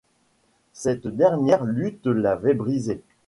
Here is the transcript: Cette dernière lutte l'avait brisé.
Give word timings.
Cette 0.73 1.05
dernière 1.05 1.63
lutte 1.63 2.07
l'avait 2.07 2.55
brisé. 2.55 3.03